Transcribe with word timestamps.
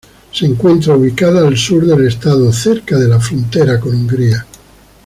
Se 0.31 0.47
encuentra 0.47 0.95
ubicada 0.95 1.47
al 1.47 1.55
sur 1.55 1.85
del 1.85 2.07
estado, 2.07 2.51
cerca 2.51 2.97
de 2.97 3.07
la 3.07 3.19
frontera 3.19 3.79
con 3.79 3.93
Hungría. 3.93 4.47